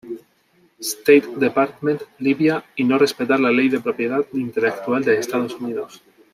State 0.79 1.27
Department, 1.37 2.01
Libia, 2.17 2.65
y 2.75 2.83
no 2.83 2.97
respetar 2.97 3.39
la 3.39 3.51
ley 3.51 3.69
de 3.69 3.79
propiedad 3.81 4.25
intelectual 4.33 5.03
de 5.03 5.19
Estados 5.19 5.53
Unidos. 5.53 6.01